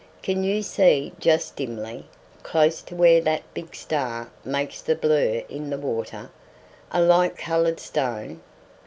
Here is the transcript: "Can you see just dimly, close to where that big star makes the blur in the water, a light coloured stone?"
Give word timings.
"Can 0.23 0.43
you 0.43 0.63
see 0.63 1.13
just 1.19 1.55
dimly, 1.57 2.07
close 2.41 2.81
to 2.81 2.95
where 2.95 3.21
that 3.21 3.43
big 3.53 3.75
star 3.75 4.31
makes 4.43 4.81
the 4.81 4.95
blur 4.95 5.43
in 5.47 5.69
the 5.69 5.77
water, 5.77 6.31
a 6.91 6.99
light 6.99 7.37
coloured 7.37 7.79
stone?" 7.79 8.41